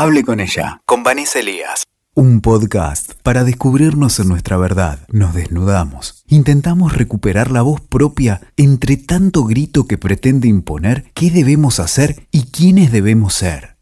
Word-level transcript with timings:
Hable 0.00 0.22
con 0.22 0.38
ella, 0.38 0.80
con 0.86 1.02
Vanessa 1.02 1.40
Elías. 1.40 1.88
Un 2.14 2.40
podcast 2.40 3.14
para 3.24 3.42
descubrirnos 3.42 4.20
en 4.20 4.28
nuestra 4.28 4.56
verdad. 4.56 5.00
Nos 5.08 5.34
desnudamos. 5.34 6.22
Intentamos 6.28 6.96
recuperar 6.96 7.50
la 7.50 7.62
voz 7.62 7.80
propia 7.80 8.40
entre 8.56 8.96
tanto 8.96 9.42
grito 9.42 9.88
que 9.88 9.98
pretende 9.98 10.46
imponer 10.46 11.10
qué 11.14 11.32
debemos 11.32 11.80
hacer 11.80 12.28
y 12.30 12.44
quiénes 12.44 12.92
debemos 12.92 13.34
ser. 13.34 13.76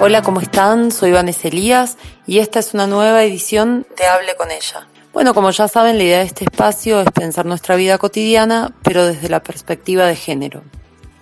Hola, 0.00 0.20
¿cómo 0.22 0.42
están? 0.42 0.92
Soy 0.92 1.12
Vanessa 1.12 1.48
Elías 1.48 1.96
y 2.26 2.40
esta 2.40 2.58
es 2.58 2.74
una 2.74 2.86
nueva 2.86 3.24
edición 3.24 3.86
de 3.96 4.04
Hable 4.04 4.36
con 4.36 4.50
ella. 4.50 4.86
Bueno, 5.14 5.32
como 5.32 5.52
ya 5.52 5.68
saben, 5.68 5.96
la 5.96 6.02
idea 6.02 6.18
de 6.18 6.24
este 6.24 6.44
espacio 6.44 7.00
es 7.00 7.08
pensar 7.12 7.46
nuestra 7.46 7.76
vida 7.76 7.98
cotidiana, 7.98 8.74
pero 8.82 9.06
desde 9.06 9.28
la 9.28 9.44
perspectiva 9.44 10.06
de 10.06 10.16
género. 10.16 10.64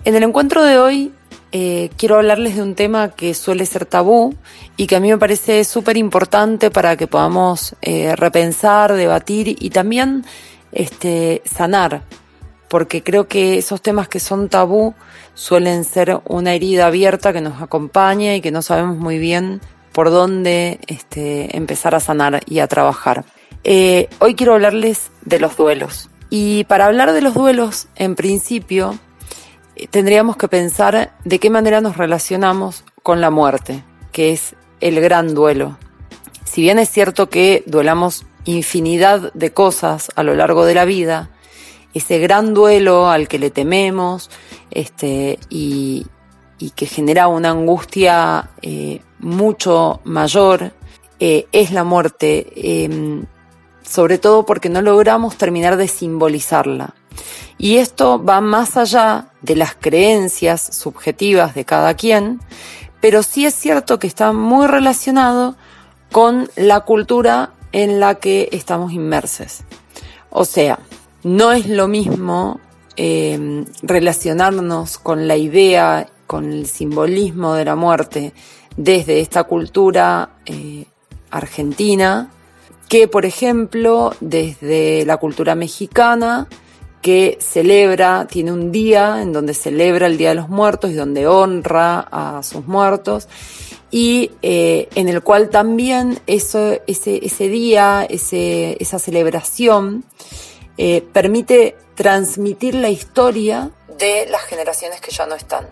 En 0.06 0.14
el 0.14 0.22
encuentro 0.22 0.64
de 0.64 0.78
hoy 0.78 1.12
eh, 1.52 1.90
quiero 1.98 2.16
hablarles 2.16 2.56
de 2.56 2.62
un 2.62 2.74
tema 2.74 3.10
que 3.10 3.34
suele 3.34 3.66
ser 3.66 3.84
tabú 3.84 4.34
y 4.78 4.86
que 4.86 4.96
a 4.96 5.00
mí 5.00 5.10
me 5.10 5.18
parece 5.18 5.62
súper 5.64 5.98
importante 5.98 6.70
para 6.70 6.96
que 6.96 7.06
podamos 7.06 7.76
eh, 7.82 8.16
repensar, 8.16 8.94
debatir 8.94 9.56
y 9.62 9.68
también 9.68 10.24
este, 10.72 11.42
sanar, 11.44 12.02
porque 12.68 13.02
creo 13.02 13.28
que 13.28 13.58
esos 13.58 13.82
temas 13.82 14.08
que 14.08 14.20
son 14.20 14.48
tabú 14.48 14.94
suelen 15.34 15.84
ser 15.84 16.22
una 16.26 16.54
herida 16.54 16.86
abierta 16.86 17.34
que 17.34 17.42
nos 17.42 17.60
acompaña 17.60 18.34
y 18.36 18.40
que 18.40 18.52
no 18.52 18.62
sabemos 18.62 18.96
muy 18.96 19.18
bien 19.18 19.60
por 19.92 20.08
dónde 20.08 20.80
este, 20.86 21.54
empezar 21.54 21.94
a 21.94 22.00
sanar 22.00 22.40
y 22.46 22.60
a 22.60 22.68
trabajar. 22.68 23.26
Eh, 23.64 24.08
hoy 24.18 24.34
quiero 24.34 24.54
hablarles 24.54 25.10
de 25.24 25.38
los 25.38 25.56
duelos. 25.56 26.10
Y 26.30 26.64
para 26.64 26.86
hablar 26.86 27.12
de 27.12 27.20
los 27.20 27.34
duelos, 27.34 27.86
en 27.94 28.16
principio, 28.16 28.98
eh, 29.76 29.86
tendríamos 29.88 30.36
que 30.36 30.48
pensar 30.48 31.14
de 31.24 31.38
qué 31.38 31.50
manera 31.50 31.80
nos 31.80 31.96
relacionamos 31.96 32.84
con 33.02 33.20
la 33.20 33.30
muerte, 33.30 33.84
que 34.10 34.32
es 34.32 34.54
el 34.80 35.00
gran 35.00 35.34
duelo. 35.34 35.76
Si 36.44 36.62
bien 36.62 36.78
es 36.78 36.90
cierto 36.90 37.28
que 37.28 37.62
duelamos 37.66 38.26
infinidad 38.44 39.32
de 39.34 39.52
cosas 39.52 40.10
a 40.16 40.22
lo 40.24 40.34
largo 40.34 40.64
de 40.64 40.74
la 40.74 40.84
vida, 40.84 41.30
ese 41.94 42.18
gran 42.18 42.54
duelo 42.54 43.10
al 43.10 43.28
que 43.28 43.38
le 43.38 43.50
tememos 43.50 44.30
este, 44.70 45.38
y, 45.48 46.06
que 46.74 46.86
genera 46.86 47.26
una 47.26 47.50
angustia 47.50 48.50
eh, 48.62 49.00
mucho 49.18 50.00
mayor, 50.04 50.72
es 51.18 51.70
la 51.70 51.84
muerte. 51.84 52.52
Em, 52.56 53.26
sobre 53.82 54.18
todo 54.18 54.44
porque 54.46 54.68
no 54.68 54.82
logramos 54.82 55.36
terminar 55.36 55.76
de 55.76 55.88
simbolizarla. 55.88 56.94
Y 57.58 57.76
esto 57.76 58.22
va 58.22 58.40
más 58.40 58.76
allá 58.76 59.28
de 59.42 59.56
las 59.56 59.74
creencias 59.74 60.60
subjetivas 60.60 61.54
de 61.54 61.64
cada 61.64 61.94
quien, 61.94 62.40
pero 63.00 63.22
sí 63.22 63.46
es 63.46 63.54
cierto 63.54 63.98
que 63.98 64.06
está 64.06 64.32
muy 64.32 64.66
relacionado 64.66 65.56
con 66.10 66.50
la 66.56 66.80
cultura 66.80 67.52
en 67.72 68.00
la 68.00 68.16
que 68.16 68.48
estamos 68.52 68.92
inmersos. 68.92 69.60
O 70.30 70.44
sea, 70.44 70.78
no 71.22 71.52
es 71.52 71.68
lo 71.68 71.88
mismo 71.88 72.60
eh, 72.96 73.64
relacionarnos 73.82 74.98
con 74.98 75.28
la 75.28 75.36
idea, 75.36 76.08
con 76.26 76.52
el 76.52 76.66
simbolismo 76.66 77.54
de 77.54 77.64
la 77.64 77.76
muerte 77.76 78.32
desde 78.76 79.20
esta 79.20 79.44
cultura 79.44 80.30
eh, 80.46 80.86
argentina, 81.30 82.30
que, 82.92 83.08
por 83.08 83.24
ejemplo, 83.24 84.14
desde 84.20 85.06
la 85.06 85.16
cultura 85.16 85.54
mexicana, 85.54 86.46
que 87.00 87.38
celebra, 87.40 88.26
tiene 88.26 88.52
un 88.52 88.70
día 88.70 89.22
en 89.22 89.32
donde 89.32 89.54
celebra 89.54 90.06
el 90.06 90.18
Día 90.18 90.28
de 90.28 90.34
los 90.34 90.50
Muertos 90.50 90.90
y 90.90 90.92
donde 90.92 91.26
honra 91.26 92.00
a 92.00 92.42
sus 92.42 92.66
muertos, 92.66 93.28
y 93.90 94.32
eh, 94.42 94.90
en 94.94 95.08
el 95.08 95.22
cual 95.22 95.48
también 95.48 96.20
eso, 96.26 96.82
ese, 96.86 97.24
ese 97.24 97.48
día, 97.48 98.06
ese, 98.06 98.76
esa 98.78 98.98
celebración, 98.98 100.04
eh, 100.76 101.02
permite 101.14 101.78
transmitir 101.94 102.74
la 102.74 102.90
historia 102.90 103.70
de 103.96 104.26
las 104.28 104.42
generaciones 104.42 105.00
que 105.00 105.12
ya 105.12 105.24
no 105.24 105.34
están, 105.34 105.66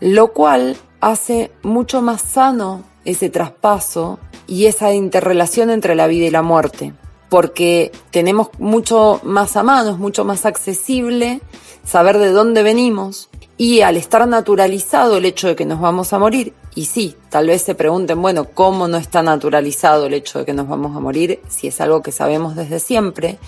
lo 0.00 0.32
cual 0.32 0.76
hace 1.00 1.52
mucho 1.62 2.02
más 2.02 2.20
sano 2.20 2.82
ese 3.04 3.30
traspaso 3.30 4.18
y 4.46 4.66
esa 4.66 4.92
interrelación 4.92 5.70
entre 5.70 5.94
la 5.94 6.06
vida 6.06 6.26
y 6.26 6.30
la 6.30 6.42
muerte, 6.42 6.92
porque 7.28 7.92
tenemos 8.10 8.48
mucho 8.58 9.20
más 9.22 9.56
a 9.56 9.62
mano, 9.62 9.96
mucho 9.96 10.24
más 10.24 10.46
accesible 10.46 11.40
saber 11.84 12.18
de 12.18 12.30
dónde 12.30 12.62
venimos 12.62 13.28
y 13.56 13.82
al 13.82 13.96
estar 13.96 14.26
naturalizado 14.26 15.16
el 15.16 15.26
hecho 15.26 15.48
de 15.48 15.56
que 15.56 15.64
nos 15.64 15.80
vamos 15.80 16.12
a 16.12 16.18
morir, 16.18 16.54
y 16.74 16.86
sí, 16.86 17.16
tal 17.30 17.46
vez 17.46 17.62
se 17.62 17.76
pregunten, 17.76 18.20
bueno, 18.20 18.46
¿cómo 18.52 18.88
no 18.88 18.96
está 18.96 19.22
naturalizado 19.22 20.06
el 20.06 20.14
hecho 20.14 20.40
de 20.40 20.44
que 20.44 20.54
nos 20.54 20.68
vamos 20.68 20.96
a 20.96 21.00
morir 21.00 21.40
si 21.48 21.68
es 21.68 21.80
algo 21.80 22.02
que 22.02 22.10
sabemos 22.10 22.56
desde 22.56 22.80
siempre? 22.80 23.38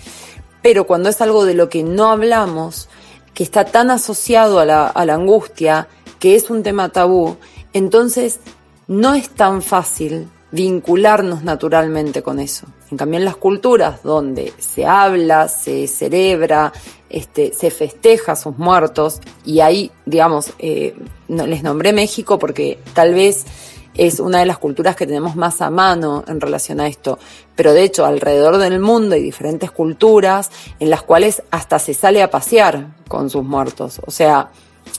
Pero 0.61 0.87
cuando 0.87 1.09
es 1.09 1.19
algo 1.21 1.43
de 1.43 1.55
lo 1.55 1.67
que 1.67 1.83
no 1.83 2.09
hablamos, 2.09 2.87
que 3.33 3.43
está 3.43 3.65
tan 3.65 3.91
asociado 3.91 4.59
a 4.59 4.65
la, 4.65 4.87
a 4.87 5.05
la 5.05 5.15
angustia, 5.15 5.89
que 6.19 6.35
es 6.35 6.49
un 6.49 6.63
tema 6.63 6.89
tabú, 6.89 7.35
entonces 7.73 8.39
no 8.87 9.13
es 9.13 9.29
tan 9.29 9.61
fácil 9.61 10.29
vincularnos 10.51 11.43
naturalmente 11.43 12.23
con 12.23 12.39
eso. 12.39 12.67
En 12.89 12.97
cambio, 12.97 13.19
en 13.19 13.25
las 13.25 13.35
culturas 13.35 14.01
donde 14.01 14.53
se 14.57 14.85
habla, 14.85 15.49
se 15.49 15.87
celebra, 15.87 16.71
este, 17.09 17.53
se 17.53 17.69
festeja 17.69 18.31
a 18.31 18.35
sus 18.35 18.57
muertos, 18.57 19.19
y 19.43 19.59
ahí, 19.59 19.91
digamos, 20.05 20.53
eh, 20.59 20.95
les 21.27 21.63
nombré 21.63 21.91
México 21.91 22.39
porque 22.39 22.79
tal 22.93 23.13
vez 23.13 23.45
es 23.93 24.19
una 24.19 24.39
de 24.39 24.45
las 24.45 24.59
culturas 24.59 24.95
que 24.95 25.07
tenemos 25.07 25.35
más 25.35 25.59
a 25.61 25.69
mano 25.69 26.23
en 26.27 26.39
relación 26.39 26.79
a 26.79 26.87
esto. 26.87 27.17
Pero 27.55 27.73
de 27.73 27.83
hecho, 27.83 28.05
alrededor 28.05 28.57
del 28.57 28.79
mundo 28.79 29.15
hay 29.15 29.23
diferentes 29.23 29.71
culturas 29.71 30.51
en 30.79 30.89
las 30.89 31.01
cuales 31.01 31.43
hasta 31.51 31.79
se 31.79 31.93
sale 31.93 32.21
a 32.21 32.29
pasear 32.29 32.95
con 33.07 33.29
sus 33.29 33.43
muertos. 33.43 33.99
O 34.05 34.11
sea, 34.11 34.51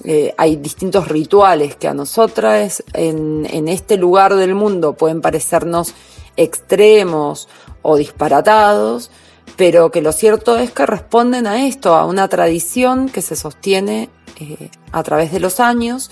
eh, 0.04 0.34
hay 0.36 0.56
distintos 0.56 1.08
rituales 1.08 1.76
que 1.76 1.88
a 1.88 1.94
nosotras 1.94 2.84
en, 2.92 3.68
este 3.68 3.96
lugar 3.96 4.34
del 4.34 4.54
mundo 4.54 4.94
pueden 4.94 5.20
parecernos 5.20 5.94
extremos 6.36 7.48
o 7.82 7.96
disparatados, 7.96 9.10
pero 9.56 9.90
que 9.90 10.02
lo 10.02 10.12
cierto 10.12 10.56
es 10.56 10.70
que 10.70 10.86
responden 10.86 11.46
a 11.46 11.66
esto, 11.66 11.94
a 11.94 12.06
una 12.06 12.28
tradición 12.28 13.08
que 13.08 13.22
se 13.22 13.34
sostiene 13.34 14.08
eh, 14.38 14.70
a 14.92 15.02
través 15.02 15.32
de 15.32 15.40
los 15.40 15.58
años 15.58 16.10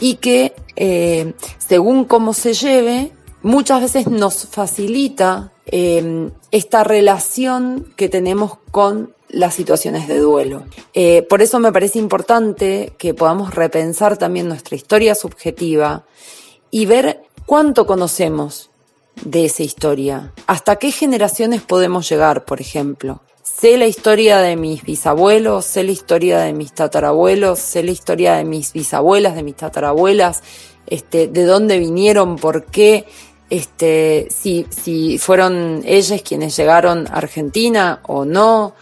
y 0.00 0.14
que 0.14 0.54
eh, 0.76 1.34
según 1.58 2.04
cómo 2.04 2.32
se 2.32 2.54
lleve, 2.54 3.12
muchas 3.42 3.82
veces 3.82 4.06
nos 4.08 4.46
facilita 4.46 5.52
esta 5.70 6.82
relación 6.82 7.92
que 7.94 8.08
tenemos 8.08 8.56
con 8.70 9.14
las 9.28 9.54
situaciones 9.54 10.08
de 10.08 10.18
duelo. 10.18 10.64
Eh, 10.94 11.22
por 11.22 11.42
eso 11.42 11.58
me 11.58 11.72
parece 11.72 11.98
importante 11.98 12.92
que 12.98 13.14
podamos 13.14 13.54
repensar 13.54 14.16
también 14.16 14.48
nuestra 14.48 14.76
historia 14.76 15.14
subjetiva 15.14 16.04
y 16.70 16.86
ver 16.86 17.22
cuánto 17.46 17.86
conocemos 17.86 18.70
de 19.24 19.46
esa 19.46 19.62
historia, 19.62 20.32
hasta 20.46 20.76
qué 20.76 20.92
generaciones 20.92 21.62
podemos 21.62 22.08
llegar, 22.08 22.44
por 22.44 22.60
ejemplo. 22.60 23.20
Sé 23.42 23.76
la 23.76 23.86
historia 23.86 24.38
de 24.38 24.56
mis 24.56 24.82
bisabuelos, 24.82 25.64
sé 25.64 25.82
la 25.82 25.90
historia 25.90 26.38
de 26.38 26.52
mis 26.52 26.72
tatarabuelos, 26.72 27.58
sé 27.58 27.82
la 27.82 27.90
historia 27.90 28.34
de 28.34 28.44
mis 28.44 28.72
bisabuelas, 28.72 29.34
de 29.34 29.42
mis 29.42 29.56
tatarabuelas, 29.56 30.42
este, 30.86 31.26
de 31.26 31.44
dónde 31.44 31.78
vinieron, 31.78 32.36
por 32.36 32.66
qué, 32.66 33.06
este, 33.50 34.28
si, 34.30 34.66
si 34.70 35.18
fueron 35.18 35.82
ellas 35.84 36.22
quienes 36.22 36.56
llegaron 36.56 37.08
a 37.08 37.14
Argentina 37.14 38.00
o 38.06 38.24
no, 38.24 38.74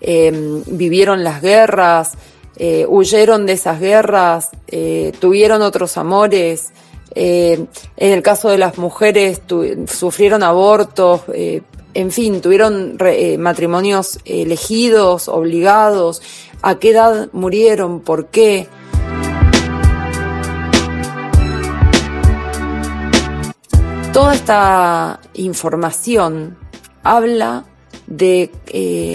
Em, 0.00 0.62
vivieron 0.66 1.24
las 1.24 1.40
guerras, 1.40 2.12
eh, 2.56 2.86
huyeron 2.88 3.46
de 3.46 3.54
esas 3.54 3.80
guerras, 3.80 4.50
eh, 4.68 5.12
tuvieron 5.18 5.62
otros 5.62 5.96
amores. 5.96 6.72
Eh, 7.14 7.66
en 7.96 8.12
el 8.12 8.22
caso 8.22 8.48
de 8.48 8.58
las 8.58 8.78
mujeres, 8.78 9.40
sufrieron 9.86 10.42
abortos, 10.42 11.22
en 11.32 12.10
fin, 12.10 12.40
tuvieron 12.40 12.98
matrimonios 13.38 14.18
elegidos, 14.24 15.28
obligados, 15.28 16.22
a 16.62 16.78
qué 16.78 16.90
edad 16.90 17.28
murieron, 17.32 18.00
por 18.00 18.26
qué. 18.26 18.66
Toda 24.12 24.34
esta 24.34 25.20
información 25.34 26.56
habla 27.04 27.64
de 28.08 28.50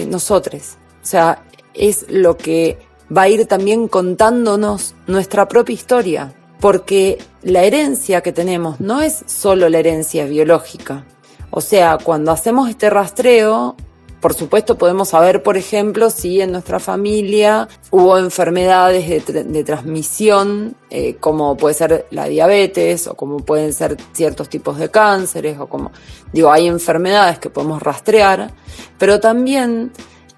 nosotros, 0.08 0.76
o 0.76 0.79
sea, 1.10 1.42
es 1.74 2.06
lo 2.08 2.36
que 2.36 2.78
va 3.14 3.22
a 3.22 3.28
ir 3.28 3.46
también 3.46 3.88
contándonos 3.88 4.94
nuestra 5.06 5.48
propia 5.48 5.74
historia, 5.74 6.32
porque 6.60 7.18
la 7.42 7.64
herencia 7.64 8.20
que 8.20 8.32
tenemos 8.32 8.80
no 8.80 9.00
es 9.00 9.24
solo 9.26 9.68
la 9.68 9.78
herencia 9.78 10.24
biológica. 10.26 11.04
O 11.50 11.60
sea, 11.60 11.98
cuando 11.98 12.30
hacemos 12.30 12.68
este 12.68 12.90
rastreo, 12.90 13.74
por 14.20 14.34
supuesto 14.34 14.76
podemos 14.76 15.08
saber, 15.08 15.42
por 15.42 15.56
ejemplo, 15.56 16.10
si 16.10 16.42
en 16.42 16.52
nuestra 16.52 16.78
familia 16.78 17.68
hubo 17.90 18.18
enfermedades 18.18 19.08
de, 19.26 19.64
transmisión, 19.64 20.76
eh, 20.90 21.16
como 21.18 21.56
puede 21.56 21.74
ser 21.74 22.06
la 22.10 22.26
diabetes 22.26 23.06
o 23.06 23.14
como 23.14 23.38
pueden 23.38 23.72
ser 23.72 23.96
ciertos 24.12 24.50
tipos 24.50 24.78
de 24.78 24.90
cánceres 24.90 25.58
o 25.58 25.66
como, 25.68 25.90
digo, 26.32 26.52
hay 26.52 26.68
enfermedades 26.68 27.38
que 27.38 27.48
podemos 27.48 27.82
rastrear, 27.82 28.52
pero 28.98 29.18
también 29.20 29.90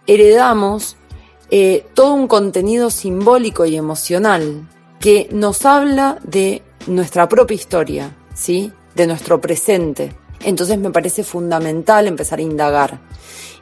heredamos 0.06 0.96
eh, 1.50 1.86
todo 1.94 2.14
un 2.14 2.28
contenido 2.28 2.90
simbólico 2.90 3.64
y 3.66 3.76
emocional 3.76 4.68
que 5.00 5.28
nos 5.32 5.66
habla 5.66 6.18
de 6.22 6.62
nuestra 6.86 7.28
propia 7.28 7.54
historia, 7.54 8.16
¿sí? 8.34 8.72
De 8.94 9.06
nuestro 9.06 9.40
presente. 9.40 10.14
Entonces 10.40 10.78
me 10.78 10.90
parece 10.90 11.24
fundamental 11.24 12.06
empezar 12.06 12.38
a 12.38 12.42
indagar. 12.42 13.00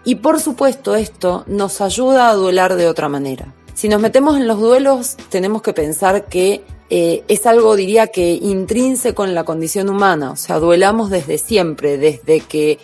Y 0.04 0.16
por 0.16 0.40
supuesto 0.40 0.94
esto 0.94 1.44
nos 1.46 1.81
ayuda 1.81 2.31
a 2.31 2.34
duelar 2.34 2.76
de 2.76 2.88
otra 2.88 3.08
manera. 3.08 3.52
Si 3.75 3.88
nos 3.88 4.00
metemos 4.00 4.37
en 4.37 4.46
los 4.46 4.60
duelos, 4.60 5.16
tenemos 5.28 5.62
que 5.62 5.72
pensar 5.72 6.26
que 6.26 6.62
eh, 6.90 7.25
es 7.28 7.46
algo, 7.46 7.76
diría 7.76 8.08
que, 8.08 8.32
intrínseco 8.32 9.25
en 9.25 9.34
la 9.34 9.44
condición 9.44 9.88
humana. 9.88 10.32
O 10.32 10.37
sea, 10.37 10.58
duelamos 10.58 11.08
desde 11.08 11.38
siempre, 11.38 11.96
desde 11.96 12.40
que 12.40 12.78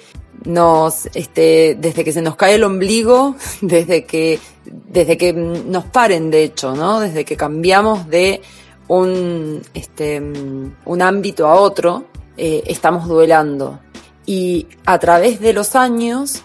nos, 0.47 1.07
este, 1.15 1.77
desde 1.79 2.05
que 2.05 2.13
se 2.13 2.23
nos 2.23 2.37
cae 2.37 2.55
el 2.55 2.65
ombligo, 2.65 3.37
desde 3.61 4.05
que, 4.05 4.39
desde 4.65 5.17
que 5.17 5.33
nos 5.33 5.85
paren, 5.85 6.31
de 6.31 6.45
hecho, 6.45 6.75
¿no? 6.75 7.01
Desde 7.01 7.25
que 7.25 7.37
cambiamos 7.37 8.09
de 8.09 8.41
un, 8.89 9.63
este, 9.75 10.21
un 10.21 11.03
ámbito 11.03 11.47
a 11.47 11.55
otro, 11.57 12.07
eh, 12.37 12.63
estamos 12.67 13.09
duelando. 13.09 13.81
Y 14.25 14.67
a 14.85 14.99
través 14.99 15.41
de 15.41 15.53
los 15.53 15.77
años 15.77 16.43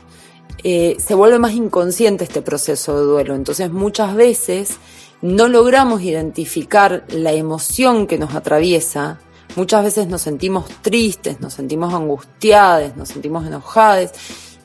eh, 0.64 0.98
se 1.00 1.16
vuelve 1.16 1.40
más 1.40 1.54
inconsciente 1.54 2.24
este 2.24 2.42
proceso 2.42 3.00
de 3.00 3.06
duelo. 3.06 3.36
Entonces 3.36 3.72
muchas 3.72 4.16
veces 4.16 4.78
no 5.22 5.48
logramos 5.48 6.02
identificar 6.02 7.06
la 7.10 7.32
emoción 7.32 8.08
que 8.08 8.18
nos 8.18 8.36
atraviesa. 8.36 9.20
Muchas 9.56 9.84
veces 9.84 10.08
nos 10.08 10.22
sentimos 10.22 10.66
tristes, 10.82 11.42
nos 11.42 11.54
sentimos 11.54 11.94
angustiadas, 11.94 12.96
nos 12.96 13.10
sentimos 13.10 13.46
enojadas 13.46 14.14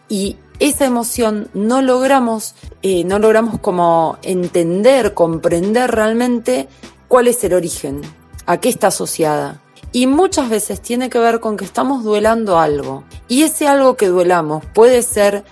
y 0.08 0.36
esa 0.58 0.86
emoción 0.86 1.48
no 1.54 1.82
logramos, 1.82 2.54
eh, 2.82 3.04
no 3.04 3.18
logramos 3.18 3.58
como 3.60 4.18
entender, 4.22 5.12
comprender 5.12 5.90
realmente 5.90 6.68
cuál 7.08 7.28
es 7.28 7.42
el 7.44 7.54
origen, 7.54 8.00
a 8.46 8.58
qué 8.58 8.68
está 8.68 8.88
asociada. 8.88 9.60
Y 9.92 10.06
muchas 10.06 10.48
veces 10.48 10.80
tiene 10.80 11.10
que 11.10 11.18
ver 11.18 11.40
con 11.40 11.56
que 11.56 11.64
estamos 11.64 12.04
duelando 12.04 12.58
algo. 12.58 13.04
Y 13.28 13.42
ese 13.42 13.66
algo 13.66 13.96
que 13.96 14.08
duelamos 14.08 14.64
puede 14.74 15.02
ser 15.02 15.44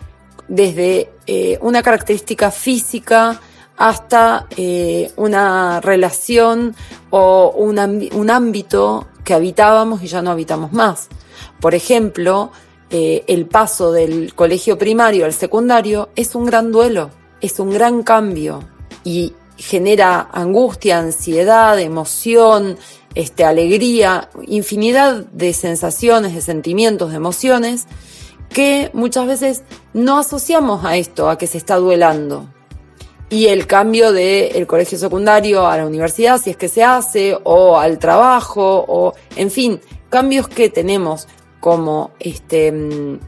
desde 0.49 1.11
eh, 1.27 1.59
una 1.63 1.83
característica 1.83 2.51
física 2.51 3.41
hasta 3.77 4.47
eh, 4.57 5.11
una 5.17 5.81
relación 5.81 6.77
o 7.11 7.53
un, 7.57 7.79
un, 8.13 8.31
ámbito 8.31 9.09
que 9.25 9.35
habitábamos 9.35 10.03
y 10.03 10.07
ya 10.07 10.23
no 10.23 10.31
habitamos 10.31 10.73
más. 10.73 11.09
Por 11.61 11.75
ejemplo, 11.75 12.51
eh, 12.91 13.25
el 13.27 13.47
paso 13.47 13.93
del 13.93 14.35
colegio 14.35 14.79
primario 14.79 15.25
al 15.25 15.33
secundario 15.33 16.11
es 16.15 16.35
un 16.35 16.45
gran 16.45 16.71
duelo, 16.71 17.11
es 17.41 17.59
un 17.59 17.71
gran 17.71 18.03
cambio 18.03 18.63
y 19.03 19.33
genera 19.57 20.29
angustia, 20.33 20.99
ansiedad, 20.99 21.79
emoción, 21.81 22.77
este, 23.15 23.45
alegría, 23.45 24.29
infinidad 24.47 25.25
de 25.27 25.53
sensaciones, 25.53 26.35
de 26.35 26.43
sentimientos, 26.43 27.11
de 27.11 27.17
emociones 27.17 27.87
que 28.49 28.91
muchas 28.93 29.27
veces 29.27 29.63
no 29.93 30.19
asociamos 30.19 30.85
a 30.85 30.97
esto, 30.97 31.29
a 31.29 31.39
que 31.39 31.47
se 31.47 31.59
está 31.59 31.77
duelando. 31.77 32.49
Y 33.31 33.47
el 33.47 33.67
cambio 33.67 34.13
del 34.13 34.67
colegio 34.67 34.99
secundario 34.99 35.67
a 35.67 35.77
la 35.77 35.87
universidad, 35.87 36.41
si 36.41 36.51
es 36.51 36.57
que 36.57 36.69
se 36.69 36.85
hace, 36.85 37.37
o 37.45 37.79
al 37.79 37.99
trabajo, 37.99 38.85
o 38.87 39.15
en 39.37 39.51
fin, 39.51 39.81
cambios 40.09 40.47
que 40.49 40.69
tenemos 40.69 41.27
como 41.59 42.13
este, 42.21 42.71
mm, 42.71 43.19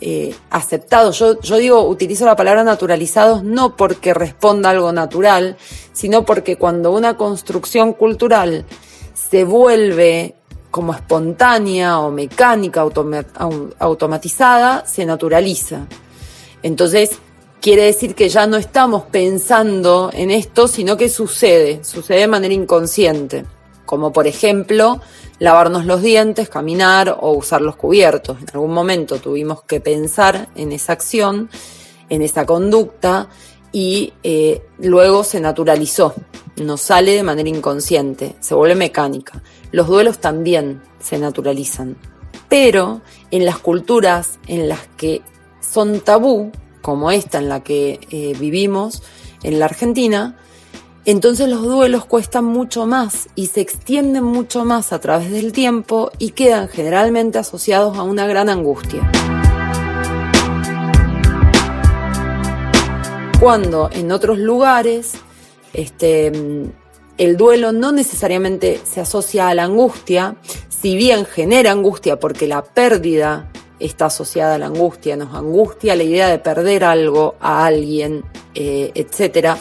eh, 0.00 0.34
aceptados. 0.50 1.18
Yo, 1.18 1.40
yo 1.40 1.56
digo, 1.58 1.86
utilizo 1.86 2.24
la 2.26 2.36
palabra 2.36 2.64
naturalizados 2.64 3.44
no 3.44 3.76
porque 3.76 4.14
responda 4.14 4.70
algo 4.70 4.92
natural, 4.92 5.56
sino 5.92 6.24
porque 6.24 6.56
cuando 6.56 6.92
una 6.92 7.16
construcción 7.16 7.92
cultural 7.92 8.64
se 9.14 9.44
vuelve 9.44 10.34
como 10.70 10.92
espontánea 10.92 12.00
o 12.00 12.10
mecánica, 12.10 12.84
automatizada, 13.78 14.84
se 14.84 15.06
naturaliza. 15.06 15.86
Entonces, 16.64 17.18
quiere 17.64 17.84
decir 17.84 18.14
que 18.14 18.28
ya 18.28 18.46
no 18.46 18.58
estamos 18.58 19.04
pensando 19.04 20.10
en 20.12 20.30
esto, 20.30 20.68
sino 20.68 20.98
que 20.98 21.08
sucede, 21.08 21.82
sucede 21.82 22.18
de 22.18 22.26
manera 22.26 22.52
inconsciente. 22.52 23.46
Como 23.86 24.12
por 24.12 24.26
ejemplo, 24.26 25.00
lavarnos 25.38 25.86
los 25.86 26.02
dientes, 26.02 26.50
caminar 26.50 27.16
o 27.18 27.32
usar 27.32 27.62
los 27.62 27.76
cubiertos. 27.76 28.36
En 28.38 28.48
algún 28.52 28.74
momento 28.74 29.16
tuvimos 29.16 29.62
que 29.62 29.80
pensar 29.80 30.50
en 30.56 30.72
esa 30.72 30.92
acción, 30.92 31.48
en 32.10 32.20
esa 32.20 32.44
conducta, 32.44 33.30
y 33.72 34.12
eh, 34.22 34.60
luego 34.78 35.24
se 35.24 35.40
naturalizó, 35.40 36.12
nos 36.56 36.82
sale 36.82 37.12
de 37.12 37.22
manera 37.22 37.48
inconsciente, 37.48 38.36
se 38.40 38.54
vuelve 38.54 38.74
mecánica. 38.74 39.42
Los 39.72 39.86
duelos 39.86 40.18
también 40.18 40.82
se 41.00 41.18
naturalizan. 41.18 41.96
Pero 42.46 43.00
en 43.30 43.46
las 43.46 43.58
culturas 43.58 44.38
en 44.48 44.68
las 44.68 44.80
que 44.98 45.22
son 45.62 46.00
tabú, 46.00 46.52
como 46.84 47.10
esta 47.10 47.38
en 47.38 47.48
la 47.48 47.60
que 47.60 47.98
eh, 48.10 48.36
vivimos, 48.38 49.02
en 49.42 49.58
la 49.58 49.64
Argentina, 49.64 50.36
entonces 51.06 51.48
los 51.48 51.62
duelos 51.62 52.04
cuestan 52.04 52.44
mucho 52.44 52.86
más 52.86 53.30
y 53.34 53.46
se 53.46 53.62
extienden 53.62 54.22
mucho 54.22 54.66
más 54.66 54.92
a 54.92 54.98
través 54.98 55.30
del 55.30 55.52
tiempo 55.52 56.10
y 56.18 56.32
quedan 56.32 56.68
generalmente 56.68 57.38
asociados 57.38 57.96
a 57.96 58.02
una 58.02 58.26
gran 58.26 58.50
angustia. 58.50 59.10
Cuando 63.40 63.88
en 63.90 64.12
otros 64.12 64.38
lugares 64.38 65.14
este, 65.72 66.32
el 67.16 67.36
duelo 67.38 67.72
no 67.72 67.92
necesariamente 67.92 68.78
se 68.84 69.00
asocia 69.00 69.48
a 69.48 69.54
la 69.54 69.64
angustia, 69.64 70.36
si 70.68 70.96
bien 70.96 71.24
genera 71.24 71.72
angustia 71.72 72.18
porque 72.18 72.46
la 72.46 72.62
pérdida 72.62 73.50
está 73.86 74.06
asociada 74.06 74.54
a 74.54 74.58
la 74.58 74.66
angustia, 74.66 75.16
nos 75.16 75.34
angustia 75.34 75.96
la 75.96 76.02
idea 76.02 76.28
de 76.28 76.38
perder 76.38 76.84
algo, 76.84 77.36
a 77.40 77.66
alguien, 77.66 78.24
eh, 78.54 78.92
etc. 78.94 79.56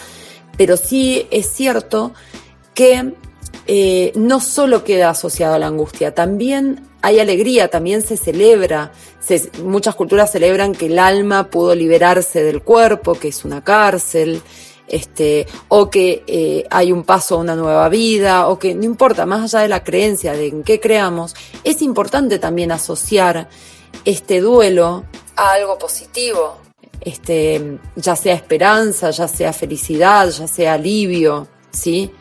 Pero 0.57 0.77
sí 0.77 1.27
es 1.31 1.47
cierto 1.47 2.13
que 2.73 3.13
eh, 3.67 4.11
no 4.15 4.39
solo 4.39 4.83
queda 4.83 5.09
asociado 5.09 5.55
a 5.55 5.59
la 5.59 5.67
angustia, 5.67 6.13
también 6.13 6.87
hay 7.01 7.19
alegría, 7.19 7.69
también 7.69 8.01
se 8.01 8.17
celebra. 8.17 8.91
muchas 9.63 9.95
culturas 9.95 10.31
celebran 10.31 10.73
que 10.73 10.85
el 10.85 10.99
alma 10.99 11.49
pudo 11.49 11.75
liberarse 11.75 12.43
del 12.43 12.61
cuerpo, 12.61 13.15
que 13.15 13.27
es 13.29 13.43
una 13.43 13.63
cárcel 13.63 14.41
este, 14.87 15.47
o 15.69 15.89
que 15.89 16.23
eh, 16.27 16.65
hay 16.69 16.91
un 16.91 17.03
paso 17.03 17.35
a 17.35 17.39
una 17.39 17.55
nueva 17.55 17.89
vida, 17.89 18.47
o 18.47 18.59
que 18.59 18.75
no 18.75 18.83
importa, 18.83 19.25
más 19.25 19.41
allá 19.53 19.63
de 19.63 19.69
la 19.69 19.83
creencia 19.83 20.33
de 20.33 20.47
en 20.47 20.63
qué 20.63 20.79
creamos, 20.79 21.35
es 21.63 21.81
importante 21.81 22.39
también 22.39 22.71
asociar 22.71 23.49
este 24.05 24.41
duelo 24.41 25.05
a 25.35 25.51
algo 25.53 25.77
positivo, 25.77 26.57
este, 27.01 27.79
ya 27.95 28.15
sea 28.15 28.35
esperanza, 28.35 29.11
ya 29.11 29.27
sea 29.27 29.53
felicidad, 29.53 30.29
ya 30.29 30.47
sea 30.47 30.73
alivio, 30.73 31.47
¿sí? 31.71 32.11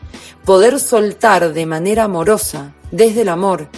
Poder 0.45 0.79
soltar 0.79 1.53
de 1.53 1.65
manera 1.65 2.05
amorosa, 2.05 2.73
desde 2.91 3.21
el 3.21 3.29
amor, 3.29 3.69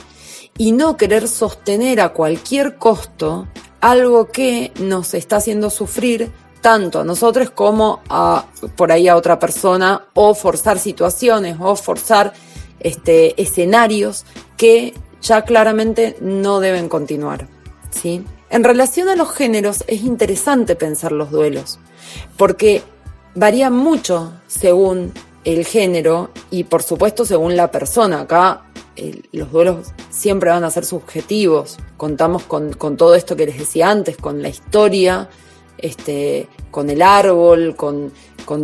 y 0.58 0.72
no 0.72 0.98
querer 0.98 1.28
sostener 1.28 2.00
a 2.02 2.14
cualquier 2.14 2.78
costo 2.78 3.48
algo 3.82 4.32
que 4.32 4.72
nos 4.80 5.14
está 5.14 5.38
haciendo 5.38 5.70
sufrir 5.70 6.32
tanto 6.62 7.02
a 7.02 7.04
nosotros 7.04 7.52
como 7.52 8.02
a 8.10 8.46
por 8.76 8.92
ahí 8.92 9.08
a 9.08 9.16
otra 9.16 9.38
persona 9.38 10.08
o 10.16 10.34
forzar 10.34 10.80
situaciones 10.80 11.58
o 11.60 11.76
forzar 11.76 12.34
este, 12.80 13.40
escenarios 13.40 14.26
que 14.58 14.96
ya 15.22 15.44
claramente 15.44 16.18
no 16.22 16.60
deben 16.60 16.90
continuar. 16.90 17.55
¿Sí? 17.96 18.24
En 18.50 18.64
relación 18.64 19.10
a 19.10 19.16
los 19.16 19.32
géneros 19.32 19.84
es 19.88 20.02
interesante 20.02 20.76
pensar 20.76 21.12
los 21.12 21.32
duelos 21.32 21.80
porque 22.38 22.84
varían 23.34 23.74
mucho 23.74 24.34
según 24.48 25.14
el 25.44 25.66
género 25.66 26.32
y 26.52 26.64
por 26.66 26.84
supuesto 26.84 27.26
según 27.26 27.56
la 27.56 27.72
persona. 27.72 28.22
Acá 28.22 28.64
los 29.32 29.52
duelos 29.52 29.88
siempre 30.10 30.50
van 30.50 30.64
a 30.64 30.72
ser 30.72 30.86
subjetivos. 30.86 31.78
Contamos 31.98 32.44
con, 32.44 32.74
con 32.74 32.98
todo 32.98 33.16
esto 33.16 33.36
que 33.36 33.46
les 33.46 33.58
decía 33.58 33.90
antes, 33.90 34.18
con 34.18 34.42
la 34.42 34.50
historia 34.50 35.30
este, 35.78 36.48
con 36.72 36.90
el 36.90 37.02
árbol, 37.02 37.76
con, 37.76 38.12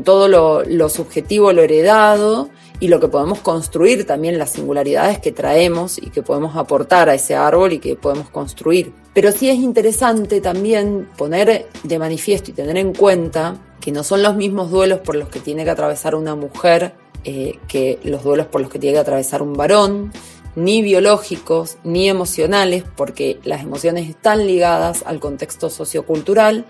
todo 0.03 0.27
lo, 0.27 0.89
subjetivo, 0.89 1.53
lo 1.53 1.61
heredado, 1.61 2.49
y 2.81 2.87
lo 2.87 2.99
que 2.99 3.07
podemos 3.07 3.39
construir 3.39 4.07
también, 4.07 4.39
las 4.39 4.49
singularidades 4.49 5.19
que 5.19 5.31
traemos 5.31 5.99
y 5.99 6.09
que 6.09 6.23
podemos 6.23 6.55
aportar 6.55 7.09
a 7.09 7.13
ese 7.13 7.35
árbol 7.35 7.73
y 7.73 7.79
que 7.79 7.95
podemos 7.95 8.29
construir. 8.31 8.91
Pero 9.13 9.31
sí 9.31 9.49
es 9.49 9.57
interesante 9.57 10.41
también 10.41 11.07
poner 11.15 11.67
de 11.83 11.99
manifiesto 11.99 12.49
y 12.49 12.55
tener 12.55 12.77
en 12.77 12.93
cuenta 12.93 13.55
que 13.79 13.91
no 13.91 14.03
son 14.03 14.23
los 14.23 14.35
mismos 14.35 14.71
duelos 14.71 14.99
por 14.99 15.15
los 15.15 15.29
que 15.29 15.39
tiene 15.39 15.63
que 15.63 15.69
atravesar 15.69 16.15
una 16.15 16.35
mujer 16.35 16.95
eh, 17.23 17.59
que 17.67 17.99
los 18.03 18.23
duelos 18.23 18.47
por 18.47 18.61
los 18.61 18.71
que 18.71 18.79
tiene 18.79 18.95
que 18.95 19.01
atravesar 19.01 19.43
un 19.43 19.53
varón, 19.53 20.11
ni 20.55 20.81
biológicos, 20.81 21.77
ni 21.83 22.09
emocionales, 22.09 22.83
porque 22.97 23.39
las 23.43 23.61
emociones 23.61 24.09
están 24.09 24.47
ligadas 24.47 25.03
al 25.05 25.19
contexto 25.19 25.69
sociocultural 25.69 26.65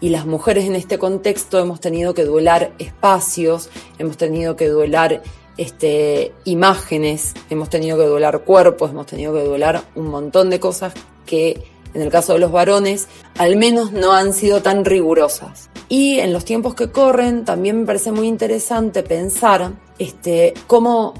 y 0.00 0.08
las 0.08 0.26
mujeres 0.26 0.64
en 0.64 0.74
este 0.74 0.98
contexto 0.98 1.60
hemos 1.60 1.78
tenido 1.78 2.14
que 2.14 2.24
duelar 2.24 2.72
espacios, 2.80 3.70
hemos 3.98 4.16
tenido 4.16 4.56
que 4.56 4.66
duelar 4.66 5.22
este, 5.56 6.32
imágenes, 6.44 7.34
hemos 7.50 7.68
tenido 7.68 7.98
que 7.98 8.04
duelar 8.04 8.44
cuerpos, 8.44 8.90
hemos 8.90 9.06
tenido 9.06 9.32
que 9.34 9.44
duelar 9.44 9.82
un 9.94 10.08
montón 10.08 10.50
de 10.50 10.60
cosas 10.60 10.94
que 11.26 11.62
en 11.94 12.02
el 12.02 12.10
caso 12.10 12.32
de 12.32 12.38
los 12.38 12.52
varones 12.52 13.08
al 13.36 13.56
menos 13.56 13.92
no 13.92 14.12
han 14.12 14.32
sido 14.32 14.62
tan 14.62 14.84
rigurosas. 14.84 15.70
Y 15.88 16.20
en 16.20 16.32
los 16.32 16.44
tiempos 16.44 16.74
que 16.74 16.90
corren 16.90 17.44
también 17.44 17.80
me 17.80 17.86
parece 17.86 18.12
muy 18.12 18.26
interesante 18.26 19.02
pensar 19.02 19.72
este, 19.98 20.54
cómo 20.66 21.14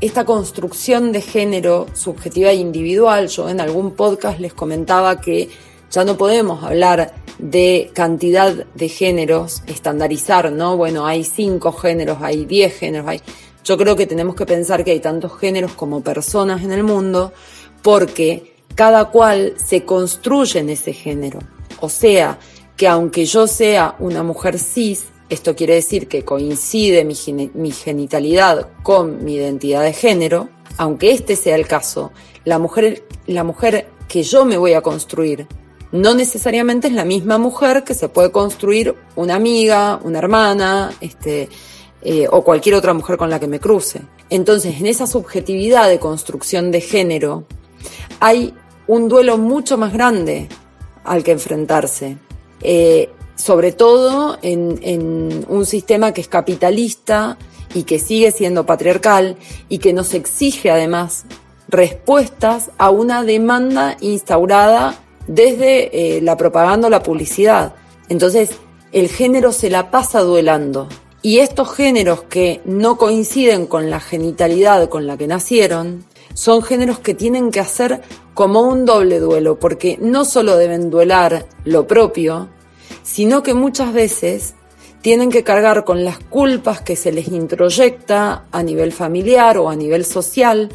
esta 0.00 0.24
construcción 0.24 1.12
de 1.12 1.20
género 1.20 1.86
subjetiva 1.92 2.50
e 2.50 2.56
individual, 2.56 3.28
yo 3.28 3.48
en 3.48 3.60
algún 3.60 3.92
podcast 3.92 4.40
les 4.40 4.54
comentaba 4.54 5.20
que 5.20 5.50
ya 5.90 6.04
no 6.04 6.16
podemos 6.16 6.64
hablar 6.64 7.14
de 7.38 7.90
cantidad 7.94 8.52
de 8.52 8.88
géneros, 8.88 9.62
estandarizar, 9.66 10.50
¿no? 10.52 10.76
Bueno, 10.76 11.06
hay 11.06 11.24
cinco 11.24 11.72
géneros, 11.72 12.18
hay 12.20 12.44
diez 12.46 12.76
géneros, 12.76 13.08
hay 13.08 13.20
yo 13.64 13.78
creo 13.78 13.96
que 13.96 14.06
tenemos 14.06 14.36
que 14.36 14.46
pensar 14.46 14.84
que 14.84 14.92
hay 14.92 15.00
tantos 15.00 15.38
géneros 15.38 15.72
como 15.72 16.02
personas 16.02 16.62
en 16.62 16.70
el 16.70 16.84
mundo 16.84 17.32
porque 17.82 18.54
cada 18.74 19.06
cual 19.06 19.54
se 19.56 19.84
construye 19.84 20.60
en 20.60 20.70
ese 20.70 20.92
género. 20.92 21.40
O 21.80 21.88
sea, 21.88 22.38
que 22.76 22.86
aunque 22.86 23.24
yo 23.24 23.46
sea 23.46 23.96
una 23.98 24.22
mujer 24.22 24.58
cis, 24.58 25.06
esto 25.28 25.56
quiere 25.56 25.74
decir 25.74 26.08
que 26.08 26.24
coincide 26.24 27.04
mi, 27.04 27.72
genitalidad 27.72 28.68
con 28.82 29.24
mi 29.24 29.34
identidad 29.34 29.82
de 29.82 29.92
género, 29.92 30.48
aunque 30.76 31.12
este 31.12 31.34
sea 31.36 31.56
el 31.56 31.66
caso, 31.66 32.12
la 32.44 32.58
mujer, 32.58 33.04
la 33.26 33.44
mujer 33.44 33.88
que 34.08 34.22
yo 34.22 34.44
me 34.44 34.58
voy 34.58 34.74
a 34.74 34.82
construir 34.82 35.46
no 35.92 36.14
necesariamente 36.14 36.88
es 36.88 36.92
la 36.92 37.04
misma 37.04 37.38
mujer 37.38 37.84
que 37.84 37.94
se 37.94 38.08
puede 38.08 38.32
construir 38.32 38.96
una 39.14 39.36
amiga, 39.36 40.00
una 40.02 40.18
hermana, 40.18 40.92
este, 41.00 41.48
eh, 42.04 42.26
o 42.30 42.44
cualquier 42.44 42.74
otra 42.74 42.92
mujer 42.92 43.16
con 43.16 43.30
la 43.30 43.40
que 43.40 43.46
me 43.46 43.60
cruce. 43.60 44.02
Entonces, 44.30 44.78
en 44.78 44.86
esa 44.86 45.06
subjetividad 45.06 45.88
de 45.88 45.98
construcción 45.98 46.70
de 46.70 46.80
género, 46.80 47.44
hay 48.20 48.54
un 48.86 49.08
duelo 49.08 49.38
mucho 49.38 49.78
más 49.78 49.92
grande 49.92 50.48
al 51.04 51.24
que 51.24 51.32
enfrentarse. 51.32 52.18
Eh, 52.60 53.10
sobre 53.36 53.72
todo 53.72 54.38
en, 54.42 55.44
un 55.48 55.66
sistema 55.66 56.12
que 56.12 56.20
es 56.20 56.28
capitalista 56.28 57.36
y 57.74 57.82
que 57.82 57.98
sigue 57.98 58.30
siendo 58.30 58.64
patriarcal 58.64 59.36
y 59.68 59.78
que 59.78 59.92
nos 59.92 60.14
exige 60.14 60.70
además 60.70 61.24
respuestas 61.68 62.70
a 62.78 62.90
una 62.90 63.24
demanda 63.24 63.96
instaurada 64.00 64.94
desde 65.26 66.16
eh, 66.16 66.20
la 66.20 66.36
propaganda 66.36 66.86
o 66.86 66.90
la 66.90 67.02
publicidad. 67.02 67.74
Entonces, 68.08 68.50
el 68.92 69.08
género 69.08 69.52
se 69.52 69.70
la 69.70 69.90
pasa 69.90 70.20
duelando. 70.20 70.88
Y 71.24 71.38
estos 71.38 71.72
géneros 71.74 72.24
que 72.24 72.60
no 72.66 72.98
coinciden 72.98 73.64
con 73.64 73.88
la 73.88 73.98
genitalidad 73.98 74.90
con 74.90 75.06
la 75.06 75.16
que 75.16 75.26
nacieron, 75.26 76.04
son 76.34 76.62
géneros 76.62 76.98
que 76.98 77.14
tienen 77.14 77.50
que 77.50 77.60
hacer 77.60 78.02
como 78.34 78.60
un 78.60 78.84
doble 78.84 79.20
duelo, 79.20 79.58
porque 79.58 79.96
no 80.02 80.26
solo 80.26 80.58
deben 80.58 80.90
duelar 80.90 81.46
lo 81.64 81.86
propio, 81.86 82.50
sino 83.02 83.42
que 83.42 83.54
muchas 83.54 83.94
veces 83.94 84.54
tienen 85.00 85.30
que 85.30 85.44
cargar 85.44 85.84
con 85.84 86.04
las 86.04 86.18
culpas 86.18 86.82
que 86.82 86.94
se 86.94 87.10
les 87.10 87.28
introyecta 87.28 88.44
a 88.52 88.62
nivel 88.62 88.92
familiar 88.92 89.56
o 89.56 89.70
a 89.70 89.76
nivel 89.76 90.04
social 90.04 90.68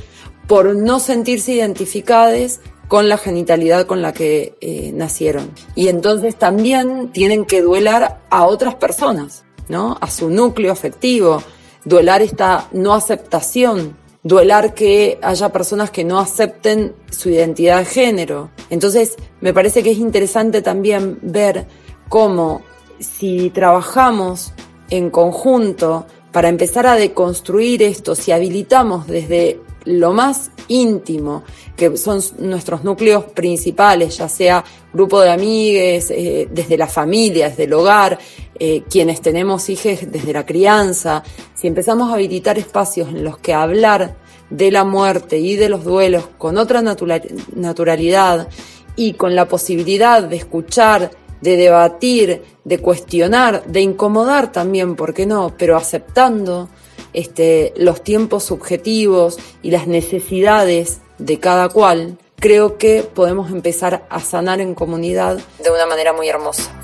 por 0.48 0.76
no 0.76 1.00
sentirse 1.00 1.52
identificadas 1.52 2.60
con 2.88 3.08
la 3.08 3.20
genitalidad 3.20 3.86
con 3.86 4.02
la 4.02 4.14
que 4.14 4.56
eh, 4.62 4.92
nacieron. 4.96 5.52
Y 5.76 5.90
entonces 5.90 6.36
también 6.36 7.12
tienen 7.12 7.46
que 7.46 7.62
duelar 7.62 8.24
a 8.32 8.48
otras 8.48 8.74
personas. 8.74 9.46
¿No? 9.70 9.98
A 10.02 10.10
su 10.10 10.30
núcleo 10.30 10.72
afectivo, 10.72 11.42
duelar 11.86 12.22
esta 12.22 12.68
no 12.72 12.94
aceptación, 12.94 13.98
duelar 14.24 14.74
que 14.74 15.18
haya 15.22 15.50
personas 15.50 15.92
que 15.92 16.04
no 16.04 16.20
acepten 16.20 16.94
su 17.10 17.30
identidad 17.30 17.80
de 17.80 17.86
género. 17.86 18.50
Entonces, 18.70 19.16
me 19.42 19.54
parece 19.54 19.82
que 19.84 19.92
es 19.92 19.98
interesante 19.98 20.62
también 20.62 21.20
ver 21.22 21.68
cómo 22.10 22.62
si 23.00 23.50
trabajamos 23.52 24.52
en 24.90 25.10
conjunto 25.10 26.06
para 26.32 26.50
empezar 26.50 26.86
a 26.86 26.96
deconstruir 26.96 27.82
esto, 27.82 28.16
si 28.16 28.32
habilitamos 28.32 29.08
desde 29.08 29.60
lo 29.86 30.14
más 30.14 30.52
íntimo, 30.68 31.44
que 31.76 31.98
son 31.98 32.22
nuestros 32.40 32.84
núcleos 32.84 33.26
principales, 33.26 34.18
ya 34.18 34.30
sea 34.30 34.64
grupo 34.94 35.22
de 35.22 35.32
amigues, 35.32 36.12
eh, 36.12 36.48
desde 36.52 36.78
la 36.78 36.88
familia, 36.88 37.50
desde 37.50 37.64
el 37.64 37.74
hogar, 37.74 38.20
eh, 38.60 38.84
quienes 38.90 39.22
tenemos 39.22 39.70
hijos 39.70 40.00
desde 40.12 40.34
la 40.34 40.46
crianza, 40.46 41.24
si 41.56 41.68
empezamos 41.68 42.12
a 42.12 42.16
habilitar 42.16 42.58
espacios 42.58 43.10
en 43.10 43.24
los 43.24 43.38
que 43.38 43.54
hablar 43.54 44.16
de 44.50 44.72
la 44.72 44.84
muerte 44.84 45.38
y 45.38 45.56
de 45.56 45.70
los 45.70 45.84
duelos 45.84 46.28
con 46.38 46.58
otra 46.58 46.82
naturalidad 46.82 48.50
y 48.96 49.14
con 49.14 49.36
la 49.36 49.48
posibilidad 49.48 50.24
de 50.24 50.36
escuchar, 50.36 51.12
de 51.42 51.56
debatir, 51.56 52.44
de 52.66 52.80
cuestionar, 52.80 53.64
de 53.66 53.82
incomodar 53.82 54.52
también, 54.52 54.96
¿por 54.96 55.14
qué 55.14 55.26
no? 55.26 55.54
Pero 55.58 55.78
aceptando 55.78 56.68
este, 57.14 57.74
los 57.78 58.04
tiempos 58.04 58.44
subjetivos 58.44 59.38
y 59.62 59.72
las 59.72 59.88
necesidades 59.88 61.00
de 61.18 61.40
cada 61.40 61.70
cual, 61.70 62.18
creo 62.36 62.78
que 62.78 63.04
podemos 63.04 63.52
empezar 63.52 64.06
a 64.10 64.20
sanar 64.20 64.62
en 64.62 64.74
comunidad 64.74 65.40
de 65.64 65.70
una 65.70 65.86
manera 65.86 66.14
muy 66.14 66.28
hermosa. 66.28 66.79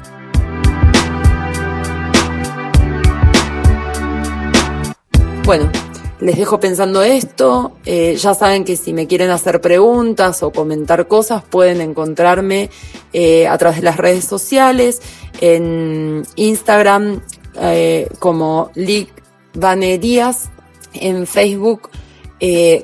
Bueno, 5.45 5.69
les 6.21 6.37
dejo 6.37 6.59
pensando 6.59 7.03
esto. 7.03 7.73
Eh, 7.85 8.15
ya 8.15 8.33
saben 8.33 8.63
que 8.65 8.75
si 8.75 8.93
me 8.93 9.05
quieren 9.05 9.29
hacer 9.29 9.61
preguntas 9.61 10.41
o 10.41 10.51
comentar 10.51 11.07
cosas, 11.07 11.43
pueden 11.43 11.81
encontrarme 11.81 12.71
eh, 13.13 13.47
a 13.47 13.55
través 13.59 13.77
de 13.77 13.83
las 13.83 13.97
redes 13.97 14.25
sociales, 14.25 15.03
en 15.41 16.23
Instagram 16.35 17.21
eh, 17.61 18.09
como 18.17 18.71
Lick 18.73 19.09
Vanerías, 19.53 20.49
en 20.93 21.27
Facebook 21.27 21.89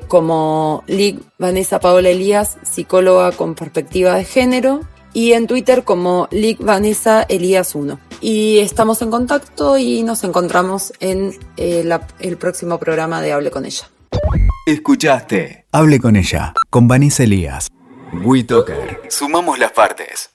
como 0.08 0.82
Lick 0.86 1.20
Vanessa 1.38 1.78
Paola 1.78 2.10
Elías, 2.10 2.58
psicóloga 2.62 3.32
con 3.32 3.54
perspectiva 3.54 4.14
de 4.14 4.24
género, 4.24 4.80
y 5.12 5.32
en 5.32 5.46
Twitter 5.48 5.84
como 5.84 6.26
Lick 6.30 6.58
Vanessa 6.60 7.22
Elías 7.28 7.74
1 7.74 8.11
y 8.22 8.60
estamos 8.60 9.02
en 9.02 9.10
contacto 9.10 9.76
y 9.76 10.02
nos 10.02 10.24
encontramos 10.24 10.92
en 11.00 11.38
eh, 11.56 11.84
el 12.20 12.36
próximo 12.38 12.78
programa 12.78 13.20
de 13.20 13.32
Hable 13.32 13.50
con 13.50 13.66
ella. 13.66 13.90
Escuchaste 14.66 15.66
Hable 15.72 16.00
con 16.00 16.16
ella 16.16 16.54
con 16.70 16.86
Vanessa 16.88 17.24
Elías. 17.24 17.68
WeToker. 18.24 19.00
Sumamos 19.08 19.58
las 19.58 19.72
partes. 19.72 20.31